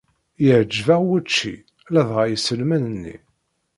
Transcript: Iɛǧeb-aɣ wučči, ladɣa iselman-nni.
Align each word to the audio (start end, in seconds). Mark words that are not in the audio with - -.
Iɛǧeb-aɣ 0.45 1.01
wučči, 1.07 1.55
ladɣa 1.93 2.23
iselman-nni. 2.27 3.15